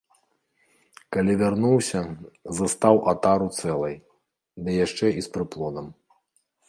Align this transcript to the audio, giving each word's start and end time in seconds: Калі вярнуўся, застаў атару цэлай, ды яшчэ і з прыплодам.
Калі 1.17 1.33
вярнуўся, 1.41 2.01
застаў 2.59 2.95
атару 3.13 3.47
цэлай, 3.59 3.95
ды 4.67 4.79
яшчэ 4.85 5.05
і 5.21 5.27
з 5.27 5.35
прыплодам. 5.37 5.87